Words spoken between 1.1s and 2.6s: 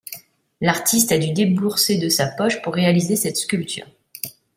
a du débourser de sa poche